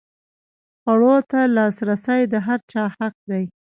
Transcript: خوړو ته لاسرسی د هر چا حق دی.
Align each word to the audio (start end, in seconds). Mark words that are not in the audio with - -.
خوړو 0.81 1.15
ته 1.29 1.39
لاسرسی 1.55 2.21
د 2.33 2.35
هر 2.47 2.59
چا 2.71 2.83
حق 2.97 3.15
دی. 3.29 3.43